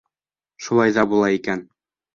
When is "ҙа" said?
0.97-1.07